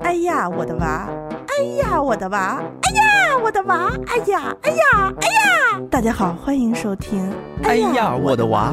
[0.00, 1.08] 哎呀，我的娃！
[1.48, 2.62] 哎呀，我的娃！
[2.82, 3.90] 哎呀，我的娃！
[4.06, 5.80] 哎呀，哎呀，哎呀！
[5.90, 7.32] 大家好，欢迎收听。
[7.64, 8.72] 哎呀，我的娃！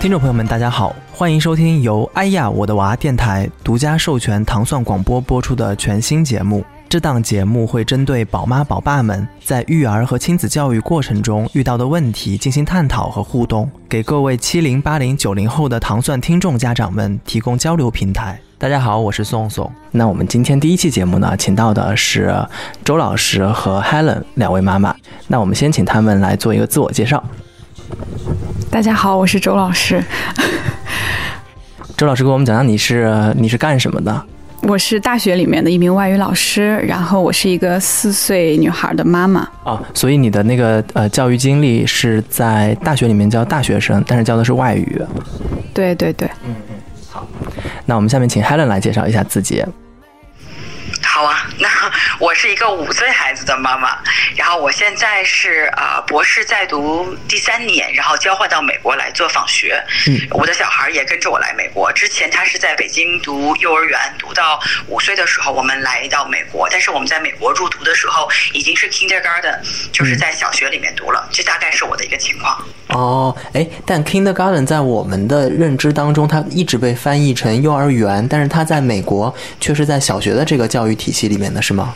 [0.00, 6.64] 听众朋友们，大家好，欢迎收听由哎呀我的娃电台独家授权糖蒜广播播出的全新节目。
[6.96, 18.40] 这档节目会针对宝妈宝爸们在育儿和亲子教育过程中遇到的问题进行探讨和互动，给各位七零八零九零后的糖蒜听众家长们提供交流平台。
[18.56, 19.70] 大家好，我是宋宋。
[19.90, 22.34] 那我们今天第一期节目呢，请到的是
[22.82, 24.96] 周老师和 Helen 两位妈妈。
[25.26, 27.22] 那我们先请他们来做一个自我介绍。
[28.70, 30.02] 大家好，我是周老师。
[31.94, 34.24] 周老师给我们讲讲你是你是干什么的？
[34.62, 39.48] 我是大学里面的一名外语老师，然后我是一个四岁女孩的妈妈。
[39.64, 45.00] 哦，所以你的那个呃教育经历是在大学里面教大学生，但是教的是外语。
[45.72, 46.28] 对对对。
[46.44, 46.76] 嗯嗯，
[47.08, 47.26] 好。
[47.84, 49.64] 那我们下面请 Helen 来介绍一下自己。
[51.16, 51.66] 好啊， 那
[52.18, 53.96] 我是一个五岁孩子的妈妈，
[54.36, 59.82] 然后我现在是呃博士在读第三年，然后交换到美国来做访学。
[60.08, 61.90] 嗯，我的小孩也跟着我来美国。
[61.90, 66.68] 之前他是在北京读幼儿园，读到五岁的时候，我们来到美国。
[66.70, 69.58] 但是我们在美国入读的时候已经是 kindergarten，
[69.90, 71.26] 就是在小学里面读了。
[71.32, 72.62] 这大概是我的一个情况。
[72.88, 81.94] 哦，哎，但 kindergarten 在我们的认知当中，它一直被翻译成幼儿园，但是它在美国却是在小学的这个教育体体系里面的是吗？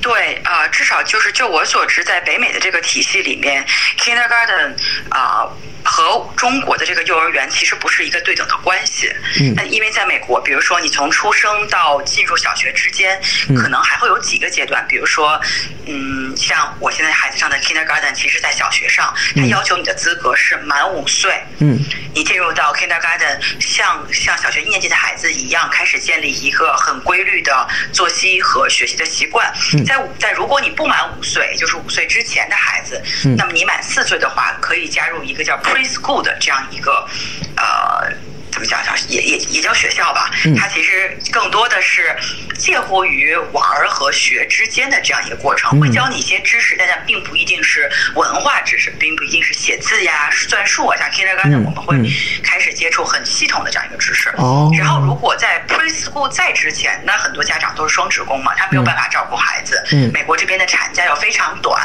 [0.00, 3.64] 对啊，至少就是就我所知，在北美的这个体系里面
[3.98, 4.74] ，kindergarten
[5.10, 5.48] 啊。
[5.84, 9.10] 和中国的这个幼儿园其实不是一个对等的关系。
[9.40, 9.54] 嗯。
[9.56, 13.18] 那因为在美国，比如说你从出生到进入小学之间，
[13.56, 14.84] 可能还会有几个阶段。
[14.86, 15.40] 比如说，
[15.86, 21.42] 嗯，像我现在孩子上的 kindergarten，其实在小学上，他要求你的资格是满五岁。
[21.60, 21.78] 嗯。
[22.14, 29.50] 你进入到 kindergarten，像像小学一年级的孩子一样，开始建立一个很规律的作息和学习的习惯。
[29.88, 33.02] 在在如果你不满五岁，就是五岁之前的孩子，
[33.36, 37.08] 那么你满四岁的话，可以加入一个叫 preschool 的这样一个，
[37.56, 38.12] 呃。
[38.58, 42.16] 怎么讲讲也也也叫学校吧，它其实更多的是
[42.58, 50.96] 介乎于玩儿和学之间的这样一个过程，会教你一些知识，但它并不一定是文化知识，并不一定是写字呀、算术啊。
[50.96, 51.96] 像 kindergarten 我们会
[52.42, 54.28] 开始接触很系统的这样一个知识。
[54.38, 59.80] 哦然后如果在 preschool 在之前，那很多家长都是双职工嘛，他没有办法照顾孩子。
[60.12, 61.80] 美国这边的产假又非常短，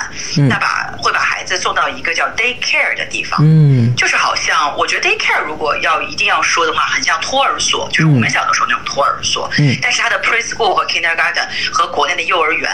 [0.49, 3.39] 那把会把孩子送到一个叫 daycare 的地方，
[3.95, 6.62] 就是好像我觉得 daycare 如果要一定要说。
[6.65, 9.49] 的话很像托儿所，就是我们小的时候那种托儿所。
[9.57, 12.69] 嗯，但是它的 preschool 和 kindergarten 和国内的幼儿园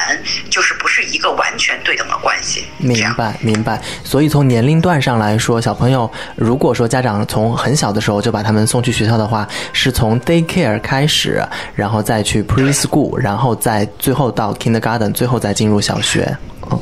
[0.50, 2.66] 就是不是一个完全对等的关系。
[2.78, 3.82] 明白，明白。
[4.04, 11.44] 所以从年龄段上来说，小朋友如果说家长从很小的时候就把他们送去学校的话，是从 daycare 开始，
[11.76, 16.38] 然后再去 preschool，然后再最后到 kindergarten，最后再进入小学。
[16.72, 16.80] 嗯。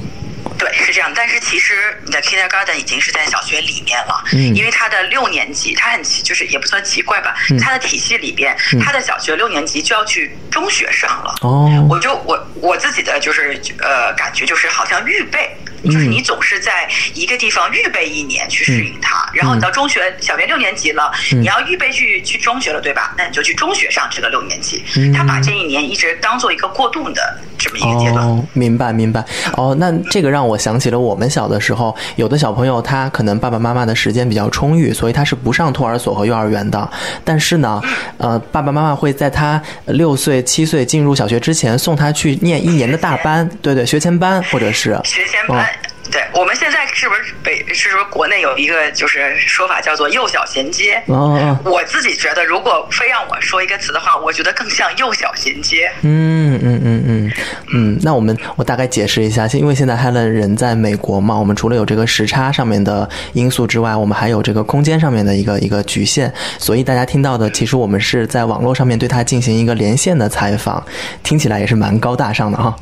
[0.77, 1.11] 对，是这样。
[1.15, 1.73] 但是其实
[2.05, 11.35] 你的 kindergarten 已经是在小学里面了，嗯，因为他的六年级，他很奇，就是也不算奇怪吧，他的体系里边，他的小学六年级就要去中学上了。
[11.41, 15.55] 哦，我就我我自己的就是呃感觉就是好像预备。
[15.83, 23.13] 就是你总是在一个地方预备一年去适应它，然后你到中学小学六年级了，你要预备去去中学了，对吧？
[23.17, 24.83] 那你就去中学上这个六年级。
[25.15, 28.25] 他把这一年一直当做一个过渡的这么一个阶段。
[28.25, 29.23] 哦，明白明白。
[29.53, 36.89] 哦，那这个让我想起了我们小的时候，有的小朋友他可能爸爸妈妈的时间比较充裕，所以他是不上托儿所和幼儿园的。
[37.23, 37.81] 但是呢，
[38.17, 45.67] 呃，爸爸妈妈会在他六岁七岁进入小学之前送他去念一年的大班，对对，学前班或者是学前班。
[46.11, 47.65] 对，我们现在是不是北？
[47.73, 51.01] 是不是国内有一个就是说法叫做幼小衔接？
[51.07, 55.91] 哦，我自己觉得，如果非让我说一个词的话，我觉得更像幼小衔接。
[56.01, 57.31] 嗯嗯嗯嗯
[57.73, 57.99] 嗯。
[58.01, 70.83] 那我们我大概解释一下，因为现在 Helen 人在美国嘛，我们除了有这个时差上面的因素之外，我们还有这个空间上面的一个一个局限，所以大家听到的，其实我们是在网络上面对他进行一个连线的采访，
[71.21, 72.75] 听起来也是蛮高大上的哈。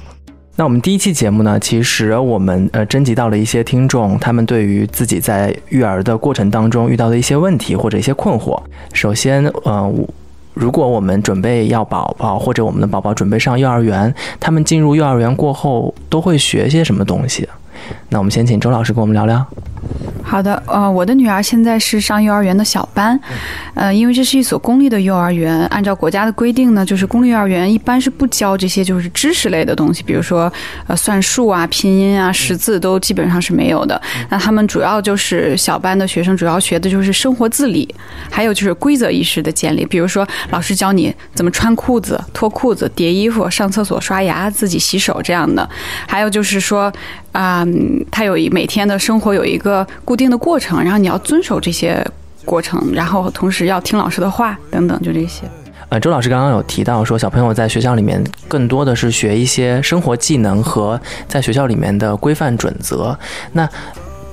[0.57, 8.57] 那我们第一期节目呢，其实我们呃征集到了一些听众，他们对于自己在育儿的过程当中遇到的一些问题或者一些困惑。
[8.93, 9.93] 首先，呃，
[10.53, 17.45] 如果我们准备要宝宝或者我们的宝宝准备上幼儿园，他们进入幼儿园过后都会学些什么东西？
[18.07, 19.45] 那我们先请周老师跟我们聊聊。
[20.27, 23.17] 好的，呃，我的女儿现在是上幼儿园的小班，
[23.75, 30.51] 呃，因为这是一所公立的幼儿园，按照国家的规定呢，就是公立幼儿园一般是不教这些就是知识类的东西，比如说
[30.87, 34.01] 呃算术啊、拼音啊、识字都基本上是没有的。
[34.27, 37.87] 那他们主要就是小班的学生主要学的就是生活自理，
[38.31, 45.69] 还有就是规则意识的建立，比如说老师教你怎么穿裤子、脱裤子、叠衣服、上厕所、刷牙、自己洗手这样的，
[46.07, 46.91] 还有就是说。
[47.35, 47.67] 啊，
[48.09, 52.05] 他有一每天的生活有一个固定的过程，然后你要遵守这些
[52.45, 55.43] 过程，然后同时要听老师的话等等，就这些。
[55.89, 63.17] 呃，周老师刚刚有提到说，小朋友在学校里面更多的是学一些生活技能和在学校里面的规范准则。
[63.53, 63.69] 那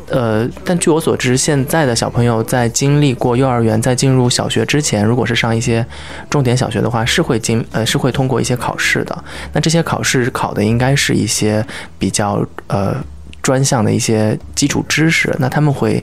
[0.08, 5.84] 呃，但据我所知，现在的小朋友在经历过幼儿园，在进入小学之前，如果是上一些
[6.28, 9.24] 重点小学的话，是会经呃是会通过一些考试的。
[9.52, 11.64] 那这些考试考的应该是一些
[11.98, 12.94] 比较呃
[13.42, 15.34] 专项的一些基础知识。
[15.38, 16.02] 那他们会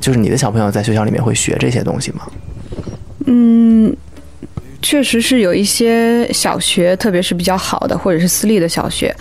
[0.00, 2.26] 就是你的小朋友在学校里面会学这些东西吗？
[3.26, 3.94] 嗯。
[4.84, 9.14] 确实是有一些小学，特别是比较好的或者是私立的小学，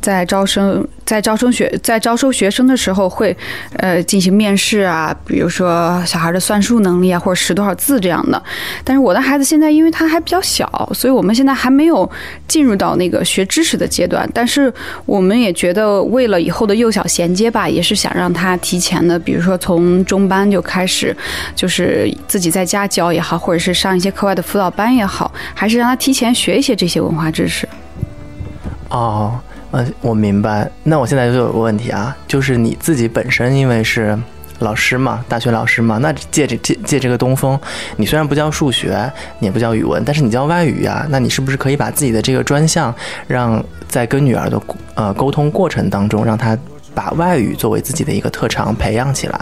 [0.00, 3.34] 在招生在招生学在招收学生的时候会，
[3.76, 8.42] 呃进行面试啊，比如说小孩的算术能力啊，或者识多少字这样的。
[8.82, 12.10] 但是我的孩子现在因为他还比较小，所以我们现在还没有
[12.48, 14.28] 进入到那个学知识的阶段。
[14.34, 14.72] 但是
[15.06, 21.16] 我们也觉得为了以后的幼小衔接吧，也是想让他提前的，比如说从中班就开始，
[21.54, 25.04] 就是自己在家教也好，或者是上一些课外的辅导班也。
[25.04, 27.68] 好，还是让他提前学一些这些文化知识。
[28.88, 29.38] 哦，
[29.74, 30.70] 呃，我明白。
[30.84, 34.16] 那我现在就有个问题啊，就是你自己本身因为是
[34.60, 37.58] 老师嘛，大学老师嘛，那借这借借这个东风，
[37.96, 42.94] 你虽然不教数学，你也不教语文，但是你教外语呀，那你是不是可以把自己的这个专项，
[43.26, 44.62] 让在跟女儿的
[44.94, 46.56] 呃沟通过程当中，让她
[46.94, 49.40] 把外语作为自己的一个特长培养起来？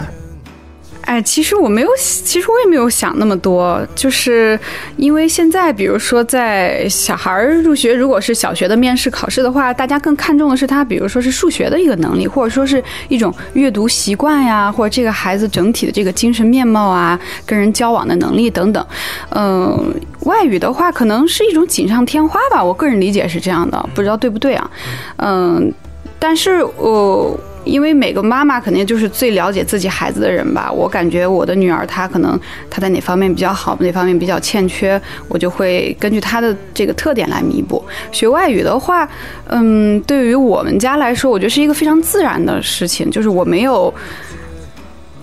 [1.05, 4.57] 哎，其实我没有，其实我也没有想那么多，就是
[4.95, 18.85] 因为现在，比如说在小孩入学，如果是小学的面试考试的话，大家更看重的是他，比如说是数学的一个能力，或者说是一种阅读习惯呀，或者这个孩子整体的这个精神面貌啊，跟人交往的能力等等。
[19.31, 24.71] 嗯，外语的话，可能是一种锦上添花吧，我个人理解是这样的，不知道对不对啊？
[25.17, 25.73] 嗯，
[26.17, 27.37] 但是我。
[27.63, 30.71] 因为每个妈妈肯定就是最了解自己孩子的人吧。
[30.71, 32.39] 我感觉我的女儿她可能
[32.69, 37.83] 她在哪方面比较好，哪方面比较欠缺，我就会根据她的这个特点来弥补。
[38.11, 39.07] 学外语的话，
[39.47, 43.93] 嗯，对于我们家来说，我觉得是一个非常自然的事情，就是我没有。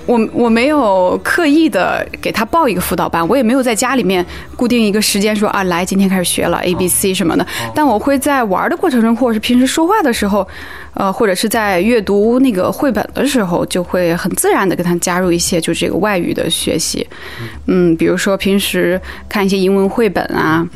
[0.07, 4.25] 我我没有刻意的给他报一个辅导班，我也没有在家里面
[4.57, 7.47] 固定一个时间说啊，来今天开始学了 A B C 什么的。
[7.75, 10.47] 但我会在玩的过程中，或者是平时说话的时候，
[10.95, 17.07] 呃，或者是在阅读那个绘本的时候，就会很自然的给他加入一些就这个外语的学习。
[17.67, 20.67] 嗯，比如说平时看一些英文绘本啊。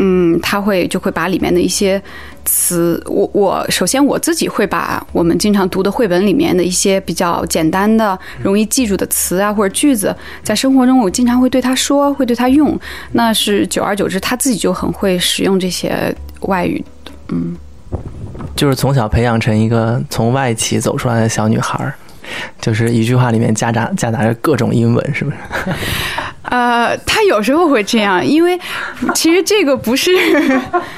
[0.00, 2.00] 嗯，他会就会把里面的一些
[2.44, 10.14] 词，我我首先我自己会把我们经常读的绘本里面的一些比较简单的、容易记住的词啊或者句子，
[10.44, 12.78] 在生活中我经常会对他说，会对他用。
[13.12, 16.84] 那是久而久之，他自己就很会使用这些外语。
[17.30, 17.56] 嗯，
[18.54, 21.92] 就是从小培养成一个从外企走出来的小女孩儿，
[22.60, 25.36] 就是一句话里面夹杂夹杂着各种英文，是不是？
[26.50, 28.58] 呃，他有时候会这样，因为
[29.14, 30.10] 其实这个不是，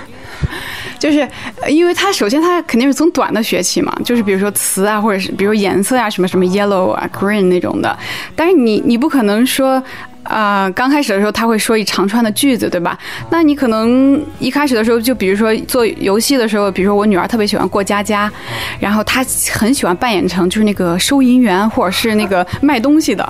[0.99, 1.29] 就是
[1.69, 7.99] 因为他首先他肯定是从短的学起嘛，就是比如说词啊，或者是比如颜色啊，什么什么 yellow 啊，green 那种的，
[8.37, 9.83] 但是你你不可能说。
[10.23, 12.99] 啊，刚开始的时候他会说一长串的句子，对吧？
[13.31, 18.31] 那你可能一开始的时候，就比如说做游戏的时候，比如说我女儿特别喜欢过家家，
[18.79, 23.27] 然后她很喜欢扮演成就是那个收银员或者是那个卖东西的，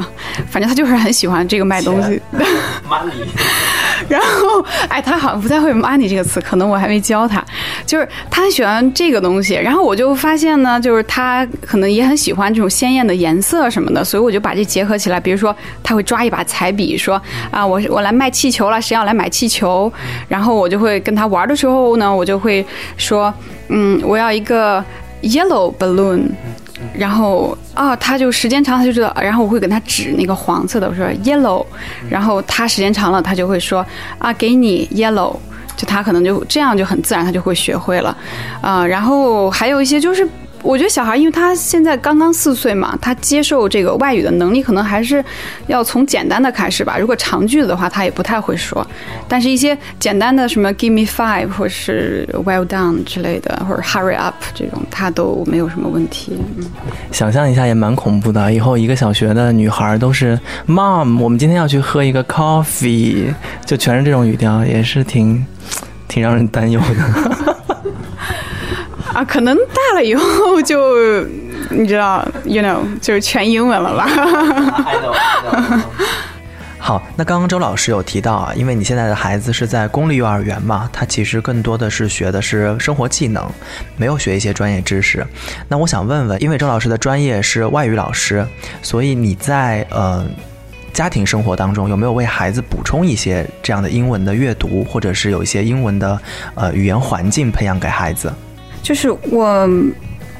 [0.50, 2.20] 反正她就是很喜欢这个卖东西。
[2.88, 3.12] money。
[4.08, 7.44] 然后，哎，她好像不太会 money 这个词，可能我还没教她。
[7.84, 16.79] 就是她很喜欢这个东西，然后我就发现呢，就是她可能也很喜欢这种鲜艳的颜色什么的，所以我就把这结合起来，比如说她会抓一把彩笔。
[16.86, 17.20] 比说
[17.50, 19.92] 啊，我我来卖气球了，谁要来买气球？
[20.28, 22.64] 然后我就会跟他玩的时候呢，我就会
[22.96, 23.32] 说，
[23.68, 24.82] 嗯，我要一个
[25.22, 26.22] yellow balloon。
[26.94, 29.14] 然后啊，他就时间长他就知道。
[29.20, 31.64] 然后我会给他指那个黄色的，我说 yellow。
[32.08, 33.84] 然后他时间长了，他就会说
[34.18, 35.36] 啊，给你 yellow。
[35.76, 38.16] 就他可能就这样就很自然，他就会学会了。
[38.62, 40.26] 啊，然后还有一些就是。
[40.62, 45.24] 我觉得小孩，因为他现在刚刚四岁嘛，他接受这个外语的能力可能还是
[45.66, 46.98] 要从简单的开始吧。
[46.98, 48.86] 如果长句子的话，他也不太会说。
[49.26, 56.38] 但是，一些简单的什么 “give me five” 或是 “well done” 之类的，或者 “hurry up” 这种，他都没有什么问题。
[56.58, 56.64] 嗯，
[57.10, 63.32] 想象一下也蛮恐怖的，以后一个小学的女孩都是 “mom”，我们今天要去喝一个 coffee，
[63.64, 65.44] 就全是这种语调，也是挺
[66.06, 67.69] 挺让人担忧的。
[69.20, 71.22] 啊，可能大了以后就，
[71.68, 74.08] 你知道，you know，就是全英文了吧？
[76.78, 83.46] 好，那刚刚周老师有提到啊，因为你现在的孩子是在公立幼儿园嘛，他其实更多的是学的是生活技能，
[83.98, 85.22] 没有学一些专业知识。
[85.68, 88.46] 那我想问问，因为周老师的专业是外语老师，
[88.80, 90.26] 所以你在呃
[90.94, 96.18] 家庭生活当中有没有为孩子补充一些这样的英文的阅读，或者是有一些英文的
[96.54, 98.32] 呃语言环境培养给孩子？
[98.82, 99.68] 就是我，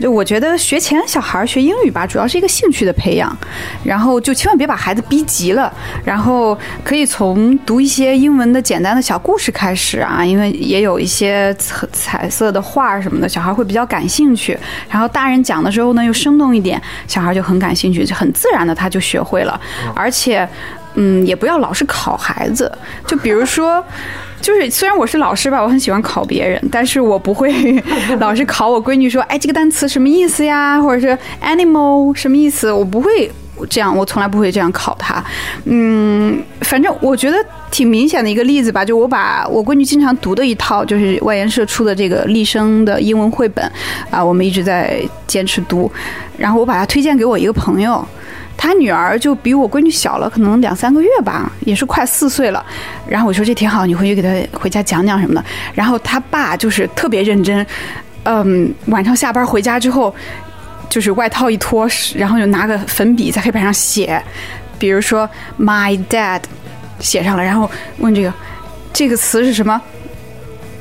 [0.00, 3.36] 就我觉得学前小孩学英语吧，主要是一个兴趣的培养，
[3.84, 5.72] 然后就千万别把孩子逼急了，
[6.04, 14.58] 然后可以从读一些英文的简单的小故事开始啊，因为也有一些彩彩色的画什么的，小孩会比较感兴趣。
[14.88, 19.60] 然后大人讲的时候呢，又生动一点，小孩就很感兴趣，就很自然的他就学会了。
[19.94, 20.48] 而且，
[20.94, 22.70] 嗯，也不要老是考孩子，
[23.06, 23.84] 就比如说。
[24.40, 27.52] 就是虽然我是老师吧，我很喜欢考别人，但是我不会
[28.20, 30.80] 老是考我闺女说，哎，这个单词什么意思呀？
[30.80, 32.72] 或者是 animal 什么意思？
[32.72, 33.30] 我不会
[33.68, 35.22] 这样，我从来不会这样考她。
[35.66, 37.36] 嗯，反正我觉得
[37.70, 43.70] 挺明显的一个例子吧，就我把我闺女经常读的一套，就是外研社出的这个立生的英文绘本，
[44.10, 45.92] 啊，我们一直在坚持读，
[46.38, 48.02] 然后我把它推荐给我一个朋友。
[48.62, 52.62] 他女儿就比我闺女小了，可能两三个月吧，也是快四岁了。
[53.08, 55.42] 然后我说这挺好，你回去给他回家讲讲什么的。
[55.72, 57.66] 然后他爸就是特别认真，
[58.24, 60.14] 嗯，晚上下班回家之后，
[60.90, 64.22] 就是外套一脱，然后就拿个粉笔在黑板上写，
[64.78, 65.26] 比如说
[65.58, 66.42] my dad，
[66.98, 68.30] 写上了，然后问这个
[68.92, 69.80] 这个词是什么，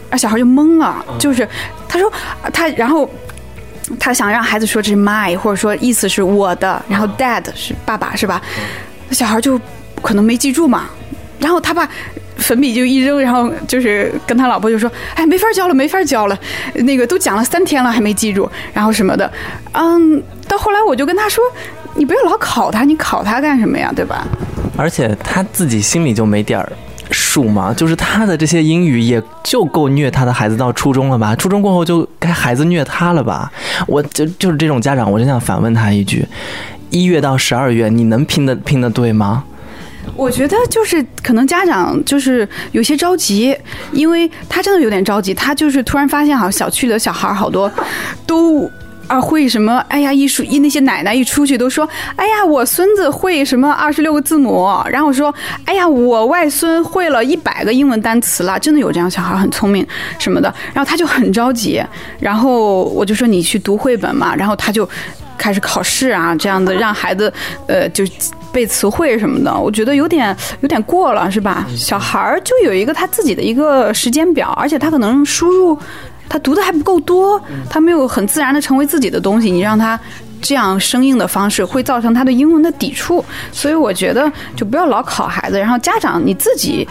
[0.10, 1.48] 啊，小孩就懵了，就是
[1.88, 2.12] 他说
[2.52, 3.10] 他然后。
[3.98, 8.42] 他想让孩子说这是 my，或者说意思是我的，然后 dad 是爸爸是吧？
[9.12, 9.60] 小孩就
[10.02, 10.90] 可能没记住嘛。
[11.40, 11.88] 然后他把
[12.36, 16.38] 粉笔就一扔，然后就是跟他老婆就说：“哎，没法教了，没法教了，
[16.76, 19.32] 那个都讲了三天了还没记住，然后什么的。”
[19.72, 21.42] 嗯，到后来我就跟他说
[21.96, 23.92] ：“你不要老考他，你考他干什么呀？
[23.96, 24.28] 对吧？”
[24.76, 26.70] 而且他自己心里就没底儿。
[27.30, 31.36] 数嘛，就是他的这些英语也就够虐他的孩子到初中了吧？
[31.36, 33.52] 初中过后就该孩子虐他了吧？
[33.86, 36.26] 我就就是这种家长，我真想反问他一句：
[36.90, 39.44] 一月到十二月，你能拼的拼的对吗？
[40.16, 43.56] 我觉得就是可能家长就是有些着急，
[43.92, 47.72] 因为他真的有点着急，他就是突然发现好像小区里的小孩好多
[48.26, 48.68] 都。
[49.10, 49.84] 啊，会什么？
[49.90, 55.34] 哎呀，一出一那些奶奶一出去都说，哎呀，我孙子会什么二十六个字母，然后说，
[55.66, 59.86] 哎呀，我外孙会了一百个英文单词了，真的有这样小孩很聪明
[60.20, 61.84] 什么的，然后他就很着急，
[62.20, 64.88] 然后我就说你去读绘本嘛，然后他就
[65.40, 67.34] 开始考试啊，这样的让孩子
[67.66, 68.06] 呃就
[68.52, 71.66] 背词汇什么的，我觉得有点有点过了，是吧？
[71.76, 75.76] 小孩儿就有一个他自己的一个时间表，而且他可能输入。
[76.30, 79.50] 他读的还不够多，他没有很自然的成为自己的东西。
[79.50, 80.00] 你让他
[80.42, 83.26] 这样生硬的方式，会造成他对英文的抵触。
[83.52, 86.88] 所以我觉得就不要老考孩子，然后家长你自己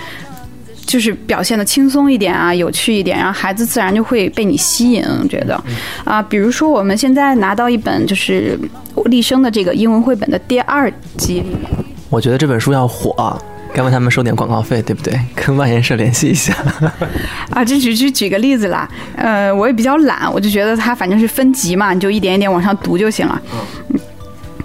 [0.85, 5.05] 就是表现的轻松一点啊，有趣一点，然后孩子自然就会被你吸引。
[5.23, 5.63] 我觉得
[6.05, 8.59] 啊，比如说我们现在拿到一本就是
[9.05, 11.71] 立生的这个英文绘本的第二集里面，
[12.11, 13.39] 我觉得这本书要火。
[13.75, 15.19] 该问他们收点广告费，对不对？
[15.37, 16.55] 跟万言社联系一下。
[17.51, 18.89] 啊，这只是举个例子啦。
[19.17, 23.41] 呃，我也比较懒，我就觉得它反正是分级嘛，你就一点一点往上读就行了。
[23.53, 24.01] 嗯。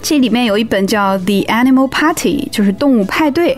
[0.01, 3.57] 这里面有一本叫《The Animal Party》，就是动物派对。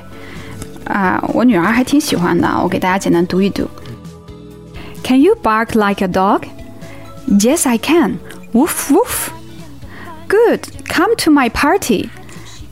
[0.86, 3.68] 啊，我女儿还挺喜欢的，我给大家简单读一读。
[5.04, 6.42] Can you bark like a dog?
[7.28, 8.18] Yes, I can.
[8.54, 9.30] Woof woof.
[10.28, 10.62] Good.
[10.88, 12.10] Come to my party.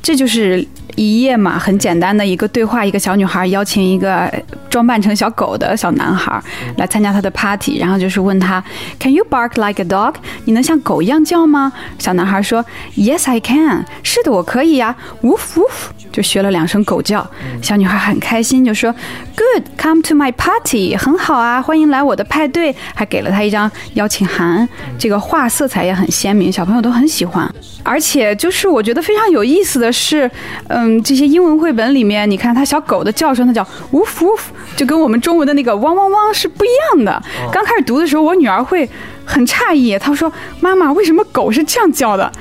[0.03, 0.67] 这就是。
[0.95, 4.31] 一页嘛，很简单的一个对话，一个小女孩邀请一个
[4.73, 6.41] 装扮成小狗的小男孩
[6.77, 8.63] 来参加他的 party，然后就是问他
[8.99, 10.15] ，Can you bark like a dog？
[10.45, 11.71] 你能像狗一样叫吗？
[11.99, 12.65] 小男孩说
[12.95, 13.85] ，Yes I can。
[14.01, 14.95] 是的，我可以呀。
[15.21, 17.29] Woof woof，就学了两声狗叫。
[17.61, 18.91] 小女孩很开心，就说
[19.37, 24.67] ，Good，come to my party，很好啊，欢迎来我的派对，还给了他一张邀请函。
[24.97, 27.47] 这个画色彩也很鲜明，小朋友都很喜欢。
[27.83, 30.29] 而且就是我觉得非常有意思的是，
[30.69, 34.39] 嗯，这些英文绘本里面，你看他小狗的叫声，它叫 woof woof，
[34.75, 37.23] 就跟我们中文的那个汪汪汪是不一样的。
[37.51, 38.89] 刚开始读的时候，我女儿会
[39.25, 42.31] 很诧异，她说：“妈妈，为什么狗是这样叫的？”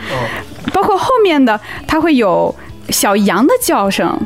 [0.73, 2.55] 包括后面的，它会有
[2.89, 4.19] 小羊的叫声。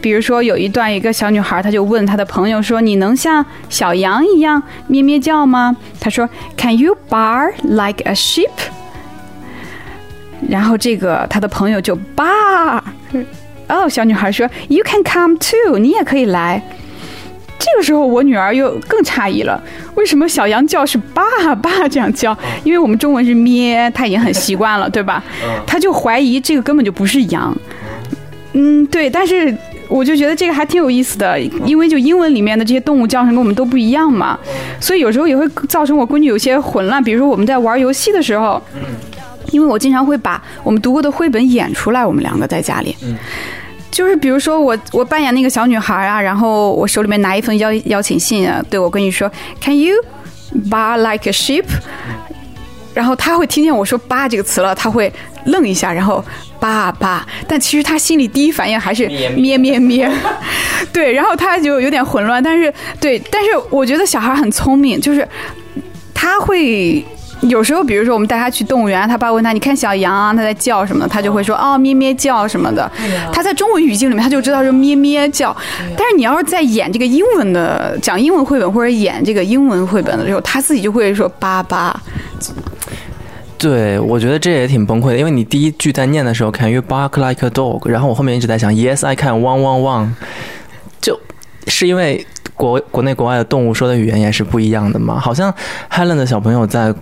[0.00, 8.48] 比如说有一段，一个小女孩，她就问她的朋友说：“你能像小羊一样咩咩叫吗？”她说：“Can you bark like a sheep？”
[10.48, 12.80] 然后这个她的朋友就 bar，
[13.68, 16.62] 哦，小女孩说：“You can come too，你也可以来。”
[17.60, 19.62] 这个时候，我女儿又更诧异了，
[19.94, 22.36] 为什么小羊叫是“爸爸”这样叫？
[22.64, 25.22] 因为我们中文是咩，她已经很习惯了，对吧？
[25.66, 27.54] 她就怀疑这个根本就不是羊。
[28.54, 29.54] 嗯，对，但是
[29.88, 34.38] 我就觉得这个还挺有意思的，因为就英文里面的这些动物叫声跟我们都不一样嘛，
[34.80, 37.04] 所以有时候也会造成我闺女有些混乱。
[37.04, 38.60] 比如说我们在玩游戏的时候，
[39.52, 42.96] 因为我经常会把我们读过的绘本演出来，我们两个在家里。
[43.90, 49.30] 就是比如说我我扮演那个小女孩啊，然后我手里面拿一份邀邀请信啊，对我闺女说
[49.60, 49.94] ，Can you
[50.70, 51.64] bar like a sheep？
[52.94, 55.12] 然后她会听见我说“吧”这个词了，她会
[55.46, 56.24] 愣一下，然后
[56.58, 59.06] “爸爸”，但其实她心里第一反应还是
[59.36, 60.10] 咩咩咩，
[60.92, 65.26] 对，然后她就有点混乱，但是对，但是我觉得小孩很聪明，就是
[66.14, 67.04] 他会。
[67.42, 72.90] 有时候，比如说我们带他去动物园，他爸问他：“你看小羊啊，它在叫什么？”他就会说：“哦，咩咩叫什么的。”
[73.32, 75.56] 他在中文语境里面，他就知道是咩咩叫。
[75.96, 81.98] 但是你要是在演这个英文的讲英文绘本或者演这个英文绘本的时候，他自己就会说“爸爸”。
[83.56, 90.14] 对，我觉得这也挺崩溃的，因为你第一句在念的时候，“Can you bark like a dog？” 然后我后面一直在想，“Yes, I can。”汪汪汪，
[91.00, 91.18] 就
[91.66, 95.18] 是因为国国内国外的动物说的语言也是不一样的嘛。
[95.18, 95.52] 好像
[95.90, 96.94] Helen 的小朋友在。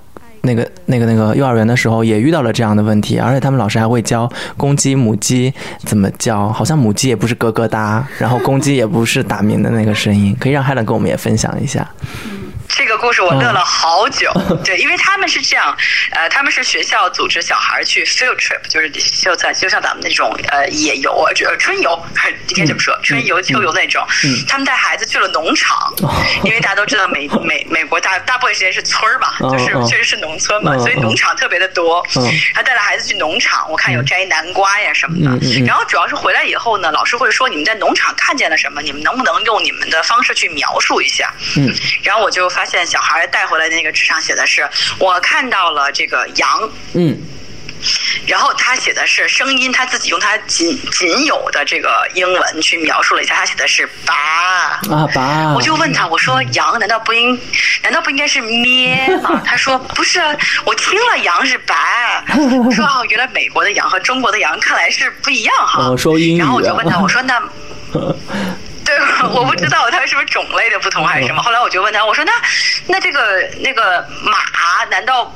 [0.42, 11.88] 那个、那个、那个幼儿园的时候也遇到了这样的问题，而且他们老师还会教公鸡、母鸡怎么叫，好像母鸡也不是咯咯哒，然后公鸡也不是打鸣的那个声音，可以让 Helen 跟我们也分享一下。
[12.78, 14.32] 这个故事我乐了好久，
[14.64, 15.76] 对，因为他们是这样，
[16.12, 22.00] 呃，他们是学校组织小孩去 field trip，就是就在就像咱们那种呃野游啊，呃春游，
[22.50, 22.96] 应该这么说？
[23.02, 24.06] 春游、秋游那种。
[24.46, 25.92] 他们带孩子去了农场，
[26.44, 32.00] 因为大家都知道美 美美国大大部分时间是村儿嘛，就是确实是农村嘛，所以农场特别的多。
[32.54, 35.64] 他带了孩子去农场，我看有摘南瓜呀什么的。
[35.66, 38.80] 然后主要是回来以后呢，老师会说你们在农场看见了什么？
[38.82, 41.34] 你们能不能用你们的方式去描述一下？
[41.56, 42.67] 嗯，然后我就发。
[42.68, 47.18] 现小孩带回来的那个纸上写的是，我看到了这个羊，嗯，
[48.26, 54.14] 然后他写的是声音，他自己用他仅仅有的这个英文去描述了一下，他写的是拔
[54.90, 57.40] 啊拔，我就问他，我说羊难道不应
[57.82, 59.40] 难道不应该是咩吗？
[59.44, 60.20] 他说不是，
[60.64, 62.22] 我听了羊是白，
[62.64, 67.42] 我说哦，原来美国的羊和中国的羊看来是不一样哈，说英语，然后我就问他，我说那。
[68.98, 71.42] 对， 我不知道它是不是种类的不同还是什么。
[71.42, 72.32] 后来我就问他，我说那
[72.86, 75.32] 那这个那个马难道？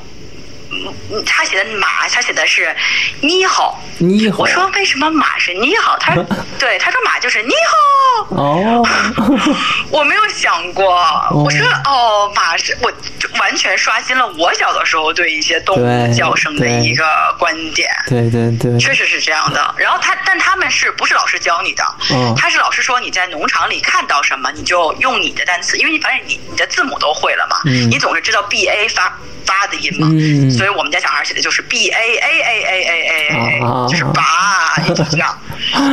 [1.24, 2.74] 他写的马，他写的是
[3.20, 4.38] 你好，你好。
[4.38, 5.96] 我说为什么马是你好？
[5.98, 6.24] 他说
[6.58, 8.36] 对他说马就是你好。
[8.36, 8.86] 哦，
[9.90, 10.94] 我没有想过。
[11.32, 12.92] 我说哦，马是我
[13.38, 17.04] 完全刷新了我小的时候对一些动物叫声的一个
[17.38, 17.88] 观点。
[18.06, 19.74] 对对对，确实是这样的。
[19.76, 21.84] 然后他，但他们是不是老师教你的？
[22.36, 29.18] 他是老师说你在农场里看到什么，你就用你的单词，因为你反正你你的字母都会了嘛，你总是知道 B A 发。
[29.44, 30.08] 发的音嘛，
[30.50, 34.74] 所以我们家小孩写的就是 b a a a a a a a，就是拔，
[35.10, 35.36] 这样。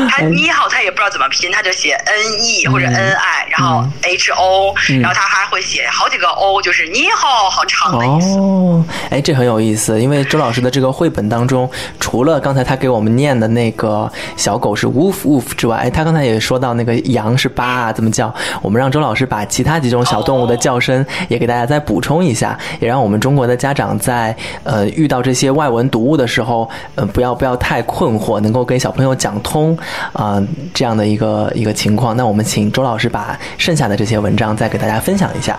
[0.09, 8.37] 他你 好，他也不知道怎么拼，他就写 n e 或者 n i，然后 h o，然后他还会写好几个 o，就是你好，好长的意思。
[8.39, 29.77] 哦，哎，这很有意思，因为周老师的这个绘本当中，除了刚才他给我们念的那个小狗是 woof woof 之外，哎，他刚才也说到那个羊是叭怎么叫，我们让周老师把其他几种小动物的叫声也给大家再补充一下，也让我们中国的家长在呃遇到这些外文读物的时候，呃不要不要太困惑，能够跟小朋友讲通
[30.11, 32.15] 啊这样的一个一个情况。
[32.17, 35.57] 那我们请周老师把剩下的这些文章再给大家分享一下。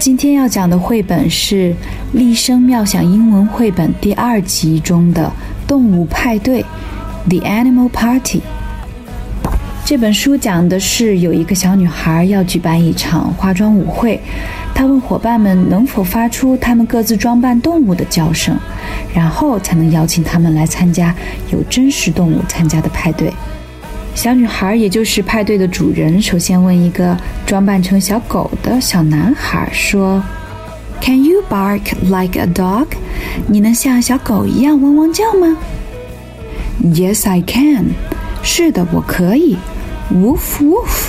[0.00, 1.70] 今天要讲的绘本是
[2.12, 5.22] 《立声妙想英文绘本》第二集中的
[5.68, 6.62] 《动物派对》
[7.28, 8.42] （The Animal Party）。
[9.84, 14.20] 这本书讲的是有一个小女孩要举办一场化妆舞会，
[14.78, 18.56] 他问伙伴们能否发出他们各自装扮动物的叫声，
[19.12, 21.12] 然后才能邀请他们来参加
[21.50, 23.32] 有真实动物参加的派对。
[24.14, 30.22] 小女孩，也就是派对的主人，首先问一个装扮成小狗的小男孩说
[31.00, 32.86] ：“Can you bark like a dog？
[33.48, 35.56] 你能像小狗一样汪汪叫吗
[36.84, 37.86] ？”“Yes, I can。”
[38.44, 39.56] 是的，我可以。
[40.14, 41.08] Woof woof.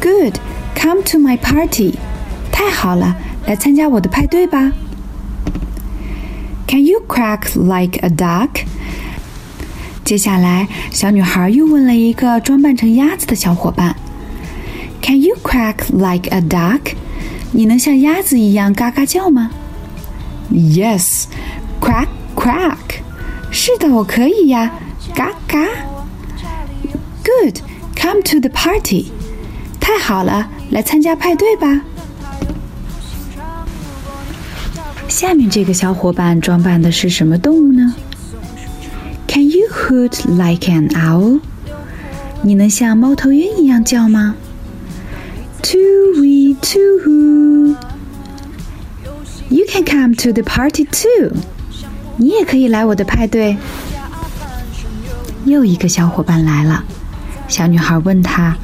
[0.00, 0.34] Good.
[0.76, 1.94] Come to my party.
[2.60, 4.70] 太好了，来参加我的派对吧。
[6.68, 8.50] Can you quack like a duck？
[10.04, 13.96] 接下来，小女孩又问了一个装扮成鸭子的小伙伴
[15.00, 16.92] ：“Can you quack like a duck？”
[17.52, 19.50] 你能像鸭子一样嘎嘎叫吗
[20.52, 22.76] ？Yes，quack quack。
[23.50, 24.70] 是的，我可以呀，
[25.14, 25.66] 嘎嘎。
[27.24, 29.06] Good，come to the party。
[29.80, 31.80] 太好了，来参加派对吧。
[35.09, 37.93] 下面这个小伙伴装扮的是什么动物呢？
[39.27, 41.39] Can you hoot like an owl？
[42.41, 44.35] 你能像猫头鹰一样叫吗？
[45.61, 51.31] Too wee too hoo。You can come to the party too。
[52.17, 53.57] 你也可以来我的派对。
[55.45, 56.83] 又一个小伙伴来了，
[57.47, 58.57] 小女孩问他：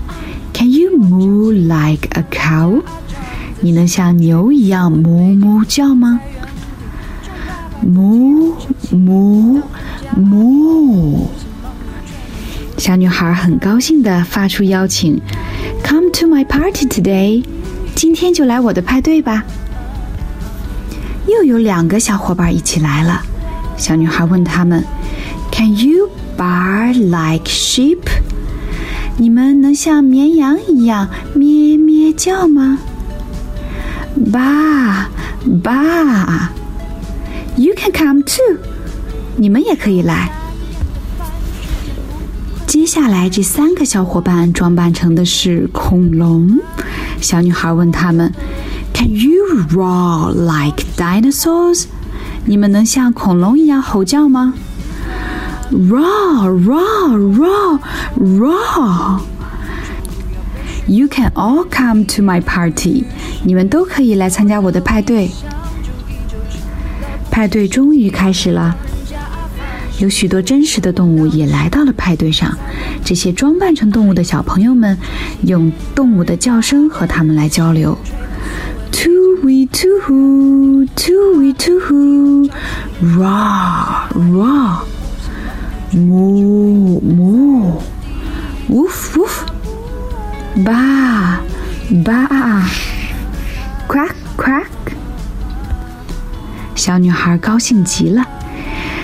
[0.54, 2.82] Can you moo like a cow？
[3.60, 6.20] 你能像牛一样哞哞叫吗？
[7.95, 8.53] 哞
[8.91, 9.63] 哞。
[10.17, 11.29] 哞。
[12.79, 15.21] 小女孩很高兴地发出邀请
[15.85, 17.45] ：“Come to my party today，
[17.95, 19.45] 今天就来我的派对吧。”
[21.27, 23.23] 又有两个小伙伴一起来了。
[23.77, 24.85] 小女孩问他们
[25.51, 27.99] ：“Can you bar like sheep？
[29.17, 32.79] 你们能像绵羊一样咩咩叫吗
[34.33, 35.07] ？”“Bar
[35.63, 36.49] bar。
[37.56, 38.58] ”“You can come too。”
[39.38, 40.32] 你们也可以来。
[42.68, 46.60] 接下来，这三个小伙伴装扮成的是恐龙。
[47.20, 48.32] 小女孩问他们：“
[48.94, 51.86] Can you roar like dinosaurs？”
[52.46, 54.54] 你们能像恐龙一样吼叫吗？“
[55.72, 57.80] Roar, roar, roar,
[58.20, 59.20] roar！”
[60.88, 63.06] You can all come to my party。
[63.44, 65.30] 你们都可以来参加我的派对。
[67.37, 68.75] 派对终于开始了。
[69.99, 72.57] 有许多真实的动物也来到了派对上，
[73.05, 74.97] 这些装扮成动物的小朋友们
[75.43, 77.99] 用动物的叫声和他们来交流。
[78.91, 82.49] Too wee too hoo, too wee too hoo,
[83.03, 84.87] raw raw,
[85.93, 87.83] moo moo,
[88.71, 89.45] woof woof,
[90.65, 91.43] ba
[92.03, 94.96] ba，crack crack。
[96.77, 98.23] 小女孩高兴极了。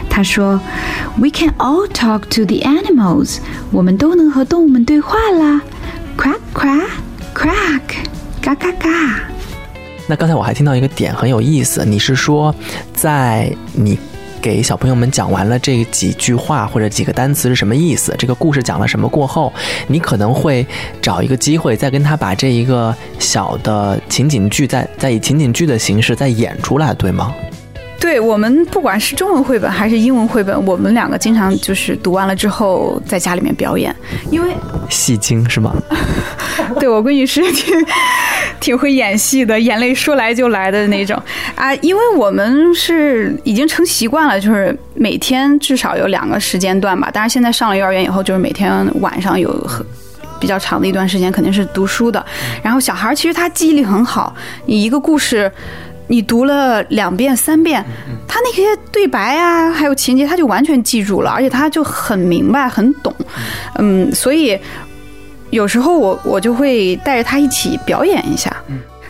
[0.08, 0.60] 她说
[1.16, 3.38] ：“We can all talk to the animals。
[3.70, 5.62] 我们都能和动物们对话啦
[6.16, 6.88] ！Crack crack
[7.34, 7.80] crack，
[8.40, 8.88] 嘎嘎嘎。”
[10.06, 12.54] 那刚才我还听到一个点很有意思，你是说，
[12.92, 13.98] 在你
[14.42, 19.50] 给小朋友们讲完了这几句话或者几个单词是什么意思，这个故事讲了什么过后，
[19.86, 20.66] 你可能会
[21.00, 27.32] 找一个机会再跟他把这一个小的情景剧再再以情景剧的形式再演出来，对吗？
[28.02, 33.94] 对我们不管是中文绘本还是英文绘本，我们两个经常就是读完了之后在家里面表演，
[34.28, 34.52] 因为
[34.90, 35.72] 戏精是吗？
[36.80, 37.72] 对我闺女是挺
[38.58, 41.16] 挺会演戏的，眼泪说来就来的那种
[41.54, 41.72] 啊。
[41.76, 47.08] 因为我们是已经成习惯了，就是每天至少有两个时间段吧。
[47.12, 49.86] 当然现在上了幼儿园以后，就是每天晚上有很
[50.40, 52.24] 比较长的一段时间肯定是读书的。
[52.64, 54.34] 然后小孩其实他记忆力很好，
[54.66, 55.50] 你一个故事。
[56.12, 57.82] 你读了两遍、三遍，
[58.28, 63.10] 他那些对白啊，还有情节，他就完全记住了，而且他就很明白、很懂。
[63.76, 64.58] 嗯，所以
[65.48, 68.54] 有时候我我就会带着他一起表演一下。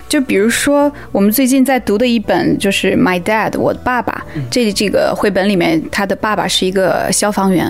[0.09, 4.25] 就比如说，我们最近在读的一本就是《My Dad》，我的爸爸。
[4.49, 7.67] 这这个绘本里面，他的爸爸是一个消防员。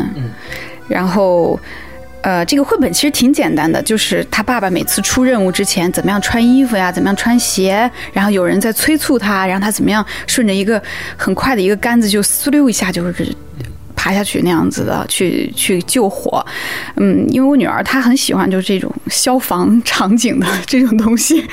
[0.88, 1.58] 然后。
[2.22, 10.80] 呃，这个绘本其实挺简单的，就是他爸爸每次出任务之前怎么样穿衣服呀，怎么样穿鞋，然后有人在催促他，然后他怎么样顺着一个
[11.16, 13.35] 很快的一个杆子就嗖溜一下就是。
[14.02, 16.44] 爬下去那样子的去去救火，
[16.96, 21.46] 嗯，因为我女儿她很喜欢就是这种消防场景的 这种东西，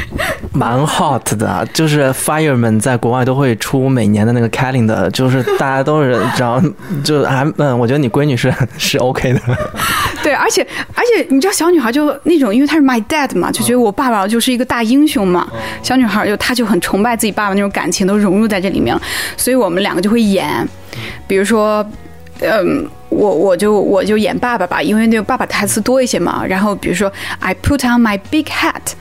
[0.52, 1.64] 蛮 hot 的。
[1.72, 6.60] 就是 fireman 在国外都会出每年的那个 calendar，就是大家都是知道，
[7.04, 9.40] 就还嗯，我觉得你闺女是是 OK 的。
[10.24, 15.48] 对，而且而且你知道小女孩就那种，因为她是 my dad 嘛，就觉得我爸爸就是一个大英雄嘛。
[15.84, 19.00] 小女孩就她就很崇拜自己爸爸那种感情都融入在这里面，
[19.38, 20.68] 所以我们两个就会演，
[21.28, 21.86] 比如说。
[22.42, 26.44] 嗯，我我就我就演爸爸吧，因为那个爸爸台词多一些嘛。
[26.48, 28.94] 然后比如说 I put on my big hat，、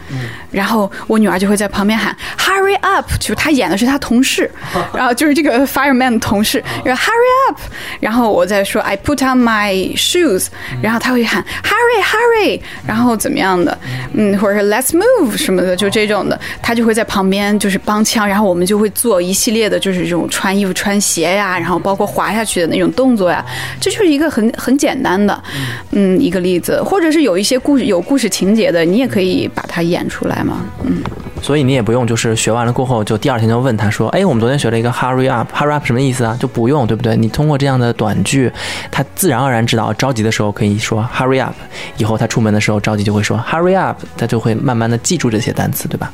[0.50, 4.50] 然后我女儿就会在旁边喊 Hurry up，就是她演的是她同事，
[4.94, 7.60] 然后就是这个 fireman 的同事，然后 Hurry up，
[8.00, 10.46] 然后我再说 I put on my shoes，
[10.82, 13.76] 然后她会喊 Hurry Hurry，然后怎么样的，
[14.14, 23.44] 嗯，或者是 Let's move 什么的，就这种的，她就会在旁边就是帮腔，然后我们就会做一系列的，就是这种穿衣服、穿鞋呀，然后包括滑下去的那种动作呀，
[23.80, 25.42] 这就是一个很很简单的，
[25.90, 31.02] 嗯，一个例子，或者是有一些故事有故事情节的，你也可以把它演出来嘛，嗯。
[31.40, 37.16] 所以你也不用就是学完了过后，就第二天就问他说：“哎，我们昨天学了一个 hurry up，hurry up 什么意思啊？”就不用，对不对？
[37.16, 38.50] 你通过这样的短句，
[38.90, 41.54] 他自然而然知道着急的时候可以说 hurry up，
[41.96, 46.12] 以后他出门的时候着急就会说 hurry up，他就会慢慢的记住这些单词，对吧？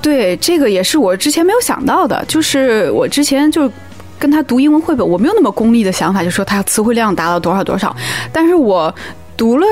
[0.00, 3.70] 对，这个也是我之前没有想到的，就是我之前就
[4.18, 7.94] 跟他读英文绘本，我没有那么功利的想法，就说他词汇量达到多少多少，
[8.32, 8.94] 但是我
[9.36, 9.66] 读了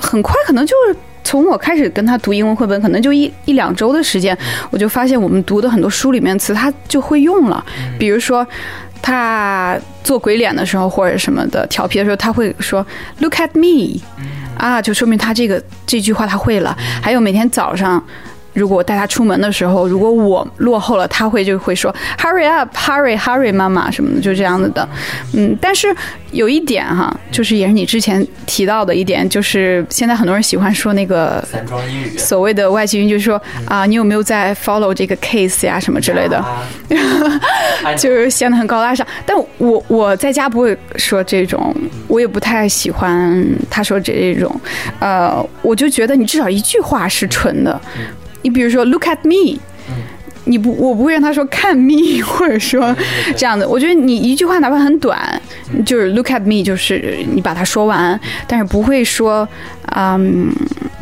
[0.00, 0.96] 很快，可能就是。
[1.22, 4.36] 从我开始跟他读英文绘本，可能就一一两周的时间，
[4.70, 7.64] 我就发现我们读的很多书里面词他就会用了，
[7.98, 8.44] 比如说
[9.02, 12.84] 他做鬼脸的时候或者什么的调皮的时候，他会说
[13.18, 14.00] “Look at me”，
[14.56, 16.76] 啊，就说明他这个这句话他会了。
[17.02, 18.02] 还有每天早上。
[18.52, 24.88] 如果我带他出门的时候，如果我落后了，他会就会说 “Hurry up, hurry, hurry，妈妈”什么的，就这样子的。
[25.34, 25.94] 嗯，但是
[26.32, 36.44] 有一点哈，就是也是你之前提到的一点，就是现在很多人喜欢说那个散装英语，所谓的外籍英语，就是说啊，你有没有在 follow 这个 case 呀，什么之类的，
[37.96, 39.06] 就是显得很高大上。
[39.24, 41.74] 但我我在家不会说这种，
[42.08, 44.60] 我也不太喜欢他说这种。
[44.98, 47.80] 呃，我就觉得你至少一句话是纯的。
[48.42, 49.58] 你比如说，look at me，
[50.44, 52.94] 你不，我不会让他说看 me， 或者说
[53.36, 53.66] 这样子。
[53.66, 55.40] 我觉得你一句话哪怕很短，
[55.84, 59.46] 就是 look at me，就是你把它说完，但是不会说，
[59.94, 60.50] 嗯，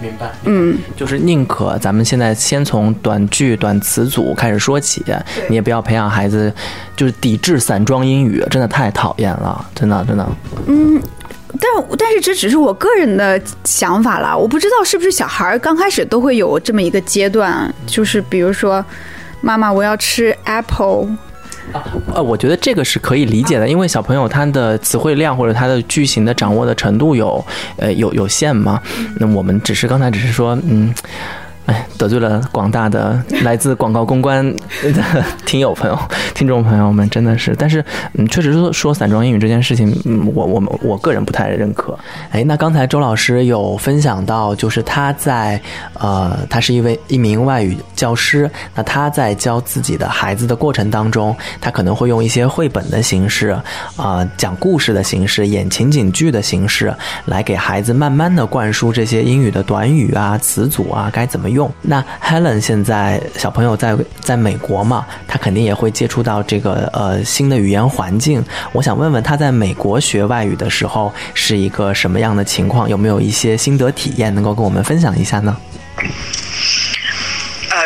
[0.03, 5.05] 明白，嗯，就是宁可咱们现在先从短句、短词组开始说起，
[5.49, 6.53] 你也不要培养孩子
[6.97, 10.29] 就是抵制散装英语，真的太讨厌了，真的真的。
[10.67, 11.01] 嗯。
[11.61, 18.85] 但但是这只是我个人的想法啦，我不知道是不是小孩刚开始都会有这么一个阶段，就是比如说，
[19.41, 21.09] 妈妈我要吃 apple。
[22.15, 27.45] 呃，我觉得这个是可以理解的，因为小朋友他的词汇量或者他的句型的掌握的程度有
[27.77, 28.81] 呃有有限嘛，
[29.19, 30.95] 那我们只是刚才只是说嗯。
[31.69, 34.43] 哎，得罪了广大的来自广告公关
[34.83, 35.03] 的
[35.45, 35.99] 听友朋友、
[36.35, 37.55] 听众朋友们，真的是。
[37.59, 41.99] 但是，嗯，确实说说散装英语这件事情，嗯，我我们我个人不太认可。
[42.31, 45.61] 哎，那刚才周老师有分享到，就是他在
[45.93, 53.55] 呃，他是一位一名外语教师，那他在教自己的孩子的过程当中，他可能会用一些绘本的形式，
[53.95, 56.95] 啊，讲故事的形式，演情景剧的形式，
[57.27, 61.58] 来给孩子慢慢的灌输这些英语的短语啊、词组啊该怎么用。
[61.59, 68.45] 用那 Helen 现在小朋友在在美国嘛，他肯定也会接触到这个呃新的语言环境。
[68.73, 72.89] 我想问问他在美国学外语的时候是一个什么样的情况？
[72.89, 75.57] 有没有一些心得体验能够跟我们分享一下呢？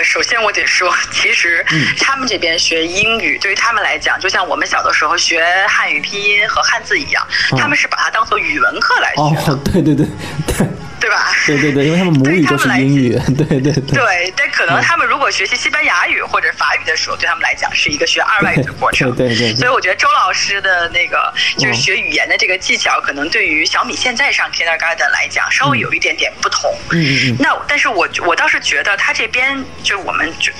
[0.02, 1.64] 呃，首先我得说， 其实
[2.00, 9.52] 他们这边学英语对于他们来讲，就像我们小的时候学汉语拼音和汉字一样，他们是把它当做语文课来学的。
[9.52, 10.06] 哦， 对对对
[10.46, 10.66] 对。
[11.02, 11.32] 对吧？
[11.48, 13.72] 对对对，因为他们母语就是英语，对对对。
[13.72, 19.12] 对，但可能他们如果学习西班牙语或者法语的时候，对他们来讲是一个学二外语的过程。
[19.16, 19.52] 对对。
[19.56, 26.72] 所以我觉得周老师的那个就是学语言的这个技巧，可能对于小米现在上 Kindergarten 来讲，稍微有一点点不同。
[26.92, 27.36] 嗯嗯嗯。
[27.40, 30.52] 那但是我我倒是觉得他这边就是我们就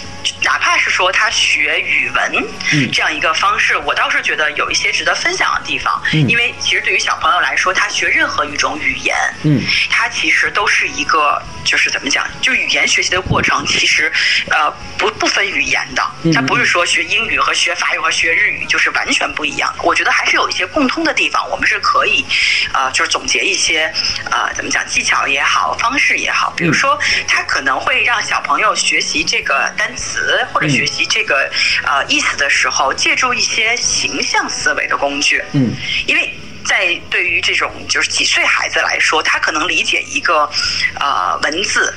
[0.45, 2.45] 哪怕是说他学语文
[2.93, 6.01] 这样一个方式，我倒是觉得有一些值得分享的地方。
[6.13, 6.29] 嗯。
[6.29, 11.43] 因为其实对于小朋友来说，他学任何一种语言，嗯，他其实都是一个。
[11.65, 14.13] 就是怎么讲，就语言学习的过程，其实
[14.51, 14.69] 呃
[14.99, 16.03] 不不分语言的，
[16.35, 19.73] 他不是说学英语和学法语和学日语就是完全不一样。
[19.81, 22.27] 我觉得还是有一些共通的地方，我们是可以
[22.75, 23.85] 呃就是总结一些
[24.29, 31.51] 呃怎么讲技巧也好，方式也好，比如说他可能会让小朋友学习这个单词或者学习这个
[31.85, 35.73] 呃意思的时候，借助一些形象思维的工具，嗯，
[36.07, 36.33] 因为。
[36.65, 40.49] 在对于这种就是几岁孩子来说，他可能理解一个
[40.95, 41.93] 呃文字，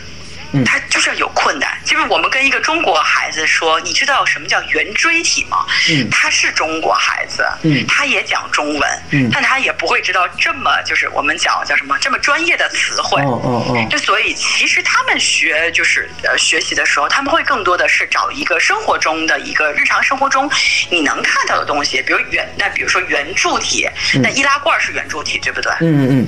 [0.65, 1.77] 他就是要有困难。
[1.85, 5.65] 就是我们跟一个中国孩子说，你知道什么叫圆锥体吗？
[5.89, 13.21] 嗯他是中国孩子，嗯他也讲中文，嗯但他也不会知道这么就是我们讲叫什么这么专业的词汇。
[13.21, 20.49] 哦哦哦，就所以，其实他们学就是呃学习的时候，他们会更多的是找一个生活中的一个日常生活中
[20.89, 23.87] 你能看到的东西，比如圆，那比如说圆柱体，
[24.21, 25.71] 那易拉罐是圆柱体，对不对？
[25.81, 26.27] 嗯嗯嗯，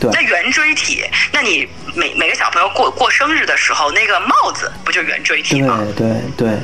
[0.00, 0.10] 对。
[0.12, 5.78] 那圆锥体，那你每每个小朋友过过生日的时候，那个帽子不就圆锥体吗？
[5.96, 6.58] 对对对，